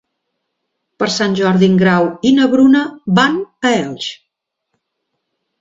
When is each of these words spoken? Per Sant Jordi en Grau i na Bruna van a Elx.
Per 1.03 1.09
Sant 1.15 1.35
Jordi 1.41 1.69
en 1.73 1.77
Grau 1.83 2.09
i 2.29 2.33
na 2.37 2.49
Bruna 2.55 2.83
van 3.21 3.39
a 3.71 3.77
Elx. 3.85 4.11